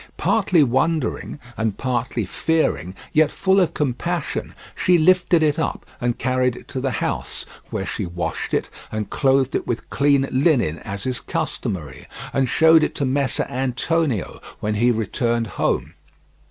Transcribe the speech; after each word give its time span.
Partly 0.17 0.63
wondering 0.63 1.39
and 1.55 1.77
partly 1.77 2.25
fearing, 2.25 2.95
yet 3.13 3.29
full 3.31 3.59
of 3.59 3.75
compassion, 3.75 4.55
she 4.73 4.97
lifted 4.97 5.43
it 5.43 5.59
up 5.59 5.85
and 6.01 6.17
carried 6.17 6.55
it 6.55 6.67
to 6.69 6.81
the 6.81 6.89
house, 7.05 7.45
where 7.69 7.85
she 7.85 8.07
washed 8.07 8.51
it 8.51 8.67
and 8.91 9.11
clothed 9.11 9.53
it 9.53 9.67
with 9.67 9.91
clean 9.91 10.27
linen 10.31 10.79
as 10.79 11.05
is 11.05 11.19
customary, 11.19 12.07
and 12.33 12.49
showed 12.49 12.81
it 12.81 12.95
to 12.95 13.05
Messer 13.05 13.45
Antonio 13.47 14.41
when 14.59 14.73
he 14.73 14.89
returned 14.89 15.45
home. 15.61 15.93